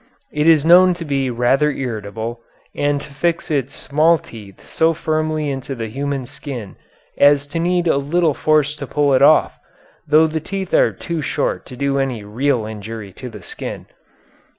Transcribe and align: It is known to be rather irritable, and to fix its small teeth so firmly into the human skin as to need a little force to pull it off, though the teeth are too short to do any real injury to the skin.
It 0.31 0.49
is 0.49 0.65
known 0.65 0.95
to 0.95 1.05
be 1.05 1.29
rather 1.29 1.69
irritable, 1.69 2.39
and 2.75 2.99
to 3.01 3.13
fix 3.13 3.51
its 3.51 3.75
small 3.75 4.17
teeth 4.17 4.67
so 4.67 4.95
firmly 4.95 5.51
into 5.51 5.75
the 5.75 5.89
human 5.89 6.25
skin 6.25 6.75
as 7.19 7.45
to 7.45 7.59
need 7.59 7.85
a 7.87 7.97
little 7.97 8.33
force 8.33 8.75
to 8.77 8.87
pull 8.87 9.13
it 9.13 9.21
off, 9.21 9.59
though 10.07 10.25
the 10.25 10.39
teeth 10.39 10.73
are 10.73 10.91
too 10.91 11.21
short 11.21 11.67
to 11.67 11.77
do 11.77 11.99
any 11.99 12.23
real 12.23 12.65
injury 12.65 13.13
to 13.13 13.29
the 13.29 13.43
skin. 13.43 13.85